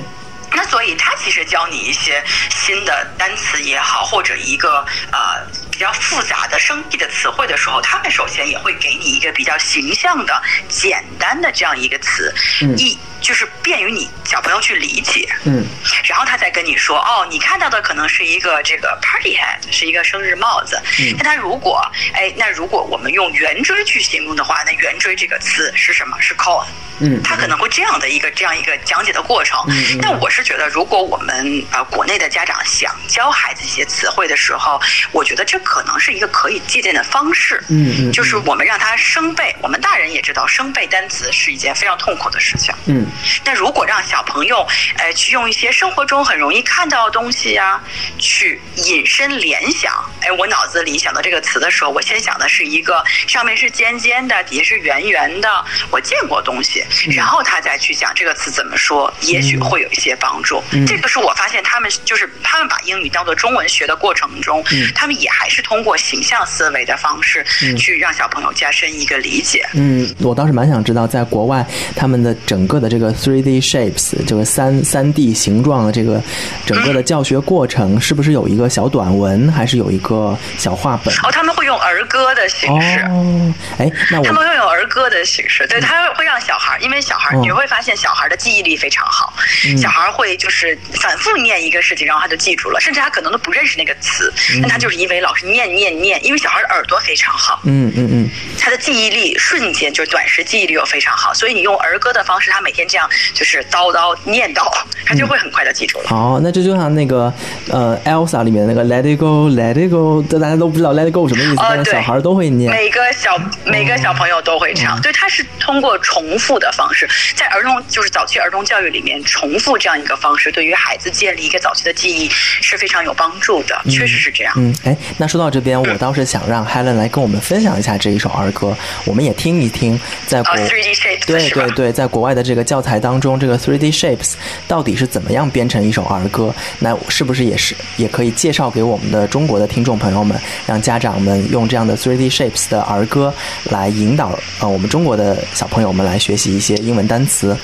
[0.52, 12.76] 那所以他其实教你一些新的单词也好，或者一个呃比较复杂的生僻的词汇的时候，他们首先也会给你一个比较形象的、简单的这样一个词，嗯。
[12.76, 15.28] 一就是便于你小朋友去理解。
[15.44, 15.64] 嗯
[16.04, 20.80] 然后他再跟你说，哦，你看到的可能是一个这个 party hat，是一个生日帽子。
[20.98, 21.80] 嗯那他如果，
[22.12, 26.16] 哎，那如果我们用圆锥去形容的话，那圆锥这个词是什么？
[26.20, 26.66] 是 cone。
[26.98, 29.58] 嗯，他可能会这样的一个这样一个讲解的过程。
[29.68, 34.80] 嗯嗯但我是觉得，如果我们呃国内的家长想教孩子一些词汇的时候，
[35.10, 37.62] 我觉得这可能是一个可以借鉴的方式。
[37.68, 42.72] 嗯嗯就是我们让他生背，我们大人也知道生背单词是一件非常痛苦的事情。
[42.86, 43.06] 嗯
[43.44, 44.66] 但如果让小朋友，
[44.98, 47.80] 呃，去用一些生活中很容易看到的东西呀、
[48.18, 55.48] 去引申联想，哎，我脑子里想到这个词的时候，我先想的是一个上面是尖尖的，底下是圆圆的，
[55.90, 60.62] 我见过东西，然后他再去讲这个词怎么说，也许会有一些帮助。
[60.72, 67.44] 嗯这个是我发现他们就是他们把英语当做中文学的过程中，嗯他们也还是通过形象思维的方式、
[67.78, 69.66] 去让小朋友加深一个理解。
[69.74, 76.22] 嗯，我倒是蛮想知道，在国外他们的整个的这个 three D shapes 这个三三 D 形状的这个
[76.66, 81.12] 整个的教学过程，是不是有一个小短文，还是有一个小画本？
[81.24, 83.00] 哦，他们会用儿歌的形式。
[83.00, 89.32] 哦，哎，那我他们会用儿歌的形式，对，他会让小孩，因为小孩嗯你会发现小孩的记忆力非常好，
[89.80, 104.70] 小孩会就是反复念一个事情，然后他就记住了，甚至他可能都不认识那个词，但他就是因为老是念念念，因为小孩的耳朵非常好，嗯嗯嗯，他的记忆力瞬间就是短时记忆力又非常好，所以你用儿歌的方式，他每天这样就是叨叨念叨，
[105.06, 106.04] 他就会很快的记住了。
[106.08, 107.32] 好，那这就像那个
[107.70, 112.70] 呃 Elsa 里面那个 Let it go，Let it go，大家都不知道 Let it go 什么意思，但是小孩都会念。
[112.70, 124.52] 每个小每个小朋友都会唱，对，他是通过重复的方式，在儿童就是早期儿童教育里面，重复这样一个方式，对于孩子建立一个早期的记忆是非常有帮助的，确实是这样。
[124.58, 128.76] 嗯，哎，那说到这边，我倒是想让 Helen 来跟我们分享一下这一首儿歌，
[129.06, 134.32] 我们也听一听，在国、呃，3D shapes 对对对，在国外的这个教材当中，这个 Three D Shapes
[134.66, 136.52] 到底是怎么样编成一首儿歌？
[136.80, 143.32] 那是不是也是也可以介绍给我们的中国的听众朋友们，让家长们用这样的 Three D Shapes 的儿歌
[143.70, 147.56] 来引导呃我们中国的小朋友们来学习一些英文单词？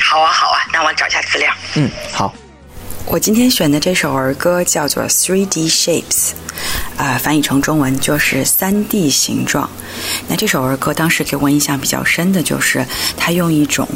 [0.00, 1.52] 好啊，好啊，那我找一下资料。
[1.74, 2.32] 嗯，好，
[3.10, 6.02] 我今天选的这首儿歌叫做《Three D Shapes》，
[7.02, 9.68] 啊、翻译成中文就是三 D 形状。
[10.28, 12.84] 那这首儿歌当时给我印象比较深的就是，
[13.16, 13.88] 它用一种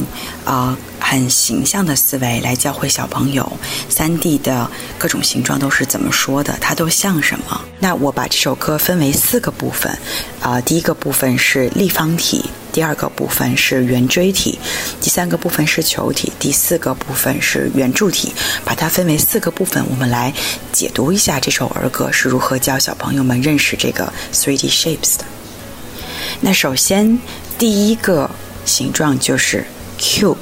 [0.46, 3.52] 啊、很形象的思维来教会小朋友
[3.90, 7.60] 三 D 的各种形状都是怎么说的，它都像什么。
[7.80, 9.94] 那我把这首歌分为四个部分，
[10.40, 12.42] 啊、第一个部分是立方体。
[12.72, 14.58] 第二个部分是圆锥体，
[15.00, 18.32] 第三个部分是球体，第四个部分是圆柱体。
[18.64, 20.32] 把它分为四个部分，我们来
[20.72, 25.24] 解读一下这首儿歌是如何教小朋友们认识这个 three D shapes 的。
[26.40, 27.18] 那首先，
[27.58, 28.30] 第一个
[28.64, 29.64] 形状就是
[29.98, 30.36] cube。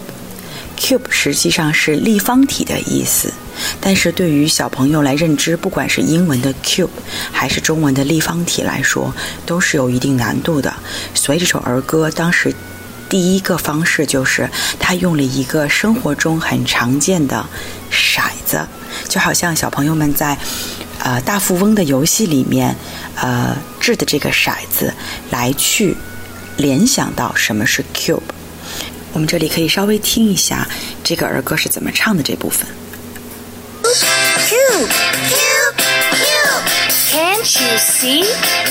[0.79, 3.33] cube 实际上是立方体的意思，
[3.81, 6.89] 但是对于小朋友来认知，不管是英文的 cube
[7.33, 10.73] 还是中文的立方体来说，都是有一定难度的。
[11.15, 12.55] 所以这首儿歌当时
[13.09, 17.45] 第一个方式就是，他用了一个生活中很常见的
[17.91, 18.67] 骰子，
[19.09, 20.39] 就好像小朋友们在
[21.01, 22.77] 呃大富翁的游戏里面
[23.17, 24.93] 呃掷的这个骰子
[25.31, 25.97] 来去
[26.57, 28.21] 联想到什么是 cube。
[29.13, 30.69] 我们这里可以稍微听一下
[31.03, 32.65] 这个儿歌是怎么唱的这部分。
[34.70, 34.90] Cube,
[35.28, 35.78] cube,
[36.22, 36.66] cube.
[37.10, 38.22] Can't you see?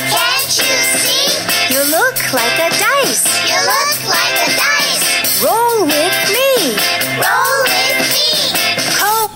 [0.09, 1.75] Can't you see?
[1.75, 3.27] You look like a dice.
[3.49, 5.43] You look like a dice.
[5.43, 6.77] Roll with me.
[7.19, 8.55] Roll with me.
[8.97, 9.31] Co-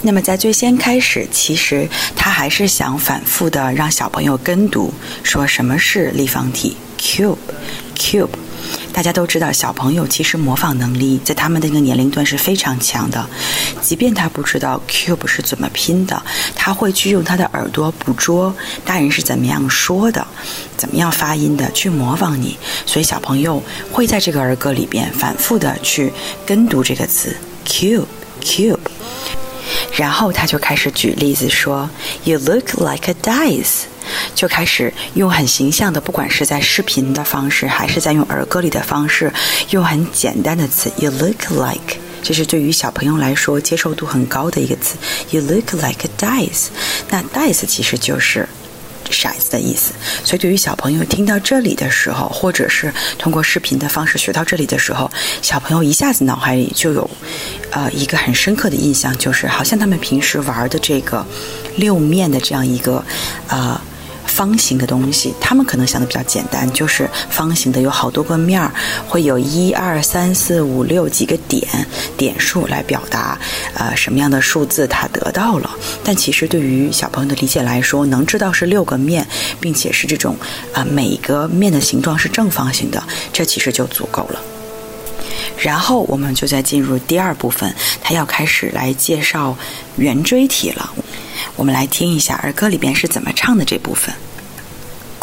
[0.00, 7.36] 那么在最先开始，其实他还是想反复的让小朋友跟读，说什么是立方体 cube
[7.94, 8.30] cube。
[8.97, 13.29] 大家都知道，小朋友其实模仿能力在他们那个年龄段是非常强的。
[13.79, 16.19] 即便他不知道 cube 是怎么拼的，
[16.55, 18.51] 他会去用他的耳朵捕捉
[18.83, 20.25] 大人是怎么样说的，
[20.75, 22.57] 怎么样发音的，去模仿你。
[22.87, 26.11] 所以小朋友会在这个儿歌里边反复的去
[26.43, 28.07] 跟读这个词 cube
[28.41, 28.79] cube。
[29.95, 31.87] 然后他就开始举例子说
[32.23, 33.83] ：“You look like a dice。”
[34.35, 39.31] 就开始用很形象的，不管是在视频的方式，还是在用儿歌里的方式，
[39.71, 44.97] 用很简单的词，“You look like”，这是对于小朋友来说接受度很高的一个词
[45.31, 46.67] ，“You look like a dice”。
[47.09, 48.47] 那 dice 其实就是
[49.09, 49.93] 骰子的意思，
[50.25, 55.09] 所以对于小朋友听到这里的时候，或者是通过视频的方式学到这里的时候，
[55.41, 57.09] 小朋友一下子脑海里就有，
[57.71, 61.25] 呃，一个很深刻的印象，就是好像他们平时玩的这个
[61.77, 63.01] 六面的这样一个，
[63.47, 63.79] 呃。
[64.37, 68.71] 方形的东西，他们可能想的比较简单，就是方形的有好多个面儿，
[69.07, 71.67] 会有一二三四五六几个点
[72.15, 73.35] 点数来表达，
[73.73, 75.71] 呃，什么样的数字他得到了。
[76.03, 79.25] 但其实对于小朋友的理解来说，能知道是六个面，
[79.59, 80.35] 并且是这种
[80.71, 84.39] 啊每个面的形状是正方形的，这其实就足够了。
[85.57, 87.73] 然后我们就在进入第二部分，
[88.03, 89.57] 他要开始来介绍
[89.95, 90.93] 圆锥体了。
[91.55, 94.13] 我们来听一下儿歌里边是怎么唱的这部分。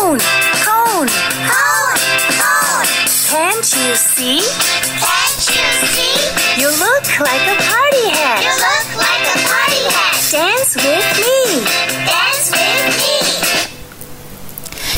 [0.04, 0.20] Cone,
[0.64, 1.08] cone,
[1.48, 2.00] cone,
[2.40, 2.88] cone.
[3.30, 4.42] Can't you see?
[5.00, 6.16] Can't you see?
[6.62, 8.42] You look like a party hat.
[8.42, 10.16] You look like a party hat.
[10.32, 11.64] Dance with me.
[12.06, 13.08] Dance with me.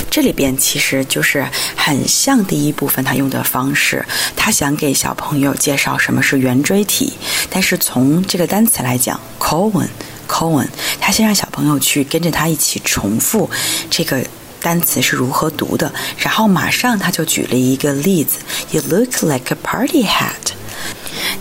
[0.09, 4.05] 这里边其实就是很像第一部分他用的方式，
[4.36, 7.13] 他想给小朋友介绍什么是圆锥体，
[7.49, 10.67] 但是从这个单词来讲，cone。Cohen，
[11.01, 13.49] 他先让小朋友去跟着他一起重复
[13.89, 14.26] 这个
[14.61, 18.38] 单词是如何读的，然后马上他就举了一个例子
[18.70, 20.52] ：You look like a party hat。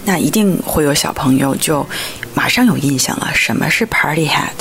[0.06, 1.86] 那一定会有小朋友就
[2.36, 4.52] 马上有印象了，什么是 party hat？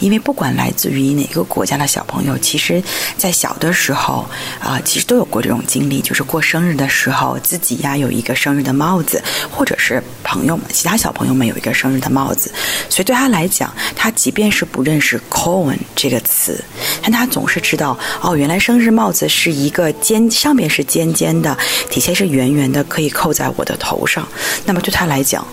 [0.00, 2.82] 因为不管来自于哪个国家的小朋友，其实，
[3.16, 4.28] 在小的时候
[4.60, 12.52] 啊，其实都有过这种经历，就是过生日的时候，自己呀有一个生日的帽子，或者是朋友们、其他小朋友们有一个生日的帽子。
[12.88, 16.62] 所以对他来讲，他即便是不认识 cone 这个词，
[17.00, 21.56] 但他总是知道哦，原来生日帽子是一个尖，上面是尖尖的，
[21.88, 24.26] 底下是圆圆的，可以扣在我的头上。
[24.64, 25.46] 那么对他来讲，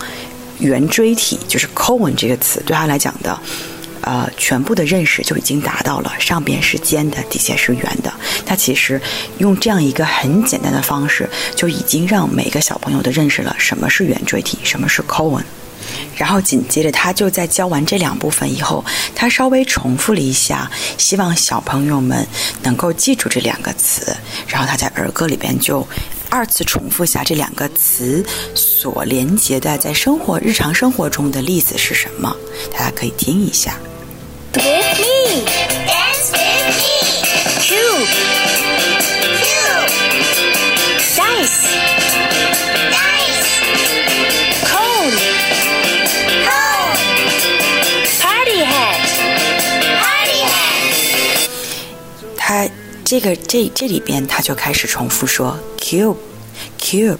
[0.60, 3.38] 圆锥体就是 cone 这个词，对他来讲的。
[4.00, 8.10] 呃，全部的认识就已经达到了，上边是尖的，底下是圆的。
[8.46, 8.98] 他其实
[9.36, 15.42] 用这样一个很简单的方式，就已经让每个小朋友都认识了什么是圆锥体，什么是 cone。
[16.16, 18.84] 然后紧接着，他就在教完这两部分以后，
[19.14, 22.26] 他稍微重复了一下，希望小朋友们
[22.62, 24.16] 能够记住这两个词。
[24.46, 25.86] 然后他在儿歌里边就
[26.30, 28.24] 二次重复下这两个词
[28.54, 32.34] 所连接的在生活日常生活中的例子是什么，
[32.72, 33.76] 大家可以听一下。
[34.54, 35.44] With me.
[35.86, 36.98] Dance with me.
[37.60, 38.08] Cube.
[39.38, 39.90] Cube.
[41.14, 41.46] Dice.
[41.46, 41.77] Dice.
[53.08, 56.14] 这个这这里边他就开始重复说 cube
[56.78, 57.16] cube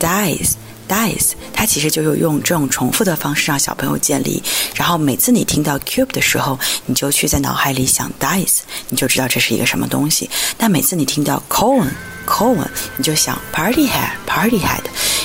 [0.00, 0.52] dice
[0.88, 4.42] dice，他其实就是用这种重复的方式让小朋友建立。
[4.74, 10.30] 然后每次你听到 cube 的时候，你就去在脑海里想 dice，你就知道这是一个什么东西。
[10.56, 11.90] 但每次你听到 cone
[12.26, 12.66] cone，
[12.96, 14.84] 你就想 party hat party hat，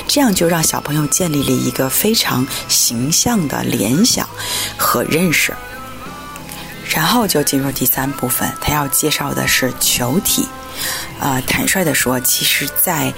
[0.09, 4.28] 这样就让小朋友建立了一个非常形象的联想
[4.76, 5.55] 和认识。
[6.94, 10.48] 然后就进入第三部分，他要介绍的是球体。
[11.20, 13.14] 呃，坦率的说，其实在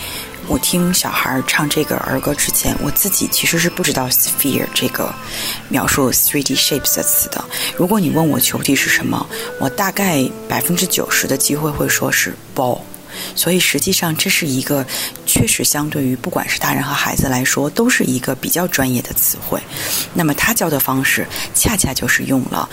[0.47, 5.13] 我听小孩唱这个儿歌之前，我自己其实是不知道 sphere 这个
[5.69, 7.43] 描述 3D shapes 的词的。
[7.78, 9.26] 如果你问我球体是什么，
[9.59, 12.82] 我大概百分之九十的机会会说是 ball。
[13.36, 14.84] 所以实际上这是一个
[15.28, 19.61] 确实相对于不管是大人和孩子来说，都是一个比较专业的词汇。
[20.15, 22.67] 那么他教的方式，恰恰就是用了。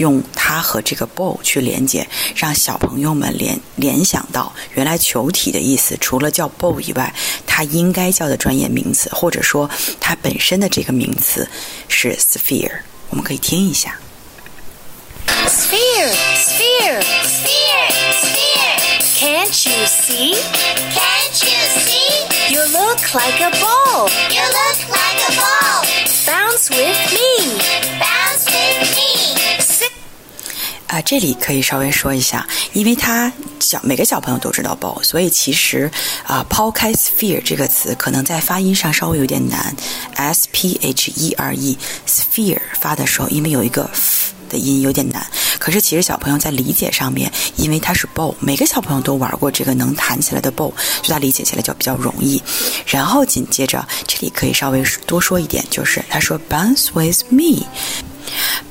[0.00, 7.14] 用它和这个 ball 去连接，让小朋友们联联想到，原来球体的意思除了叫 ball 以外，
[7.46, 9.68] 它应该叫的专业名词，或者说
[10.00, 11.46] 它本身的这个名词
[11.88, 12.72] 是 sphere。
[13.10, 13.98] 我们可以听一下。
[15.46, 17.90] Sphere, sphere, sphere,
[18.22, 18.78] sphere.
[19.18, 20.34] Can't you see?
[20.96, 22.08] Can't you see?
[22.54, 24.08] You look like a ball.
[24.30, 25.84] You look like a ball.
[26.26, 27.58] Bounce with me.
[27.98, 29.49] Bounce with me.
[30.90, 35.88] 啊，这里可以稍微说一下，因为他小每个小朋友都知道 ball，所以其实
[36.24, 39.72] 啊，抛开 sphere 这个词，可能在发音上稍微有点难。
[40.16, 41.78] s p h e r e
[42.08, 43.88] sphere 发的时候，因为有一个
[44.48, 45.24] 的音有点难。
[45.60, 52.42] 可是其实小朋友在理解上面，因为它是 ball，每个小朋友都玩过这个能弹起来的 ball，所以他理解起来就比较容易。
[52.84, 57.64] 然后紧接着这里可以稍微多说一点，就是他说 bounce with me。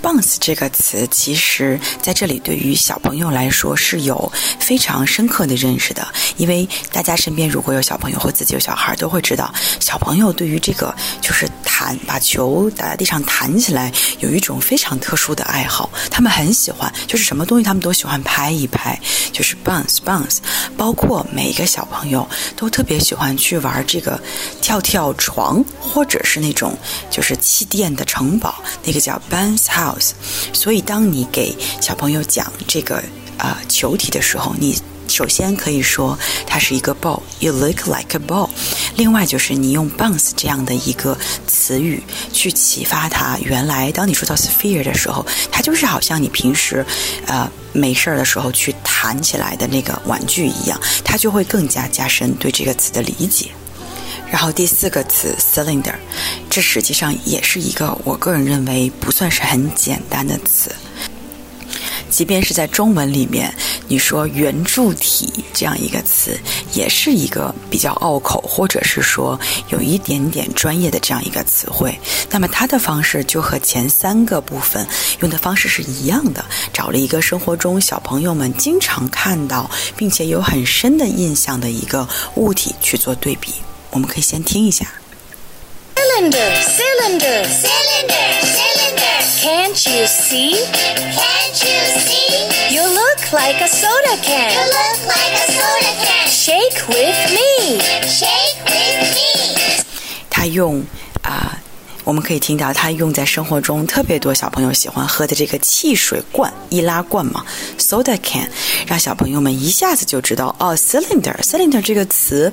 [0.01, 6.07] Bounce 这个词，其实在这里对于小朋友来说是有非常深刻的认识的，
[6.37, 18.99] 因为大家身边如果有小朋友或自己有小孩，都会知道，小朋友对于这个就是弹把球打在地上弹起来，有一种非常特殊的爱好，他们很喜欢，就是什么东西他们都喜欢拍一拍，
[19.31, 20.37] 就是 bounce bounce，
[20.77, 24.19] 包括每一个小朋友都特别喜欢去玩这个
[24.61, 26.77] 跳跳床，或者是那种
[27.09, 30.11] 就是气垫的城堡，那个叫 bounce house。
[30.53, 32.97] 所以，当你给小朋友讲这个
[33.37, 34.77] 啊、呃、球体的时候，你
[35.07, 38.49] 首先可以说它是一个 ball，you look like a ball。
[38.95, 46.85] 另外就是你用 bounce 这样的一个词语去启发他，原来当你说到 sphere 的时候，它就是好像你平时
[47.25, 53.49] 呃没事儿的时候去弹起来的那个玩具一样，他就会更加加深对这个词的理解。
[54.31, 55.95] 然后第四个词 cylinder，
[56.49, 60.71] 这实际上也是一个我个人认为不算是很简单的词。
[62.09, 63.53] 即便是在中文里面，
[63.87, 66.35] 你说圆柱体这样一个词，
[66.73, 71.95] 也是一个比较拗口，或者是说有一点点专业的这样一个词汇。
[72.31, 74.87] 那么它的方式就和前三个部分
[75.21, 83.53] 用的方式是一样的，找了一个生活中小朋友们经常看到，并且有很深的印象的一个物体去做对比。
[83.90, 84.86] 我们可以先听一下。
[85.96, 89.16] Cylinder, cylinder, cylinder, cylinder.
[89.42, 90.54] Can't you see?
[91.18, 92.74] Can't you see?
[92.74, 94.52] You look like a soda can.
[94.52, 96.28] You look like a soda can.
[96.28, 97.80] Shake with me.
[98.08, 99.84] Shake with me.
[100.30, 100.84] 他用
[101.22, 101.57] 啊、
[102.09, 107.45] 我们可以听到他用在生活中特别多小朋友喜欢喝的这个汽水罐、易拉罐嘛
[107.77, 108.49] ，soda can，
[108.87, 112.51] 让小朋友们一下子就知道哦，cylinder，cylinder 这个词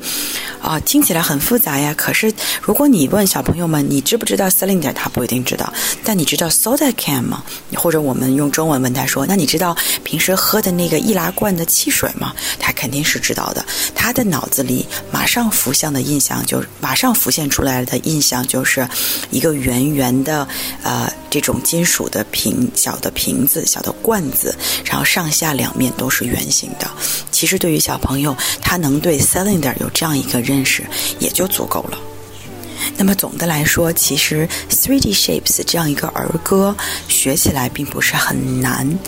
[0.60, 1.94] 啊、听起来很复杂呀。
[1.96, 2.30] 可是
[2.60, 5.72] 如果你问小朋友们，你知不知道 cylinder，他不一定知道。
[6.04, 7.42] 但你知道 soda can 吗？
[7.76, 12.34] 或者我们用中文问他说，那你知道平时喝的那个易拉罐的汽水吗？
[12.58, 13.64] 他肯定是知道的。
[13.94, 18.86] 他的脑子里马上浮现的印象就马上浮现出来的印象就是
[19.30, 20.46] 一个个圆圆的
[20.82, 26.90] 呃这种金属的瓶小的瓶子小的罐子，然后上下两面都是圆形的。
[27.30, 30.84] 其实对于小朋友，他能对 cylinder 有这样一个认识
[31.18, 31.98] 也就足够了。
[32.96, 36.74] 那么总的来说，其实 Three D Shapes 这样一个儿歌
[37.08, 38.98] 学起来并不是很难。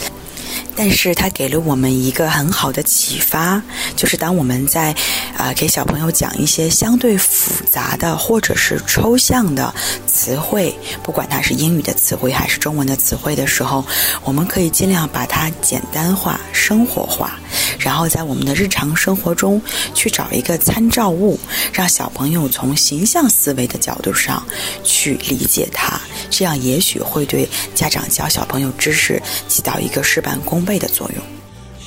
[0.79, 3.61] 但是它给了我们一个很好的启发，
[3.97, 4.93] 就是当我们在
[5.37, 9.75] 啊、呃给小朋友讲一些相对复杂的或者是抽象的
[10.07, 10.73] 词汇，
[11.03, 13.85] 不管它是英语的词汇还是中文的词汇的时候，
[14.23, 17.37] 我们可以尽量把它简单化、生活化，
[17.81, 19.61] 然后在我们的日常生活中
[19.95, 21.41] 去找一个参照物，
[21.73, 24.47] 让小朋友从形象思维的角度上
[24.85, 26.01] 去理解它，
[26.31, 31.25] 这样也许会对家长教小朋友知识起到一个事半功倍的作用。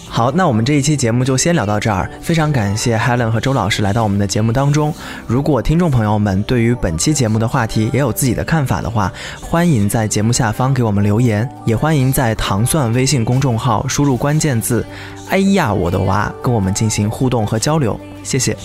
[0.10, 2.12] 好，那我们这一期节目就先聊到这儿。
[2.22, 4.94] 非常感谢 Helen 和周老师来到我们的节目当中。
[5.26, 9.10] 如果听众朋友们对于本期节目的话题也有自己的看法的话，
[9.40, 14.86] 欢迎在节目下方给我们留言，也欢迎在糖蒜微信公众号输入关键字
[15.32, 17.98] “哎呀我的娃”跟我们进行互动和交流。
[18.22, 18.58] 谢谢。